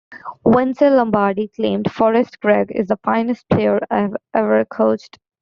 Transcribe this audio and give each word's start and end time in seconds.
Vince 0.43 0.81
Lombardi 0.81 1.47
claimed 1.49 1.91
Forrest 1.91 2.39
Gregg 2.39 2.71
is 2.73 2.87
the 2.87 2.97
finest 3.03 3.47
player 3.49 3.79
I 3.91 4.09
ever 4.33 4.65
coached! 4.65 5.19